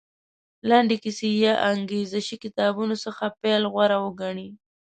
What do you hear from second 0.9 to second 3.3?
کیسې یا انګېزه شي کتابونو څخه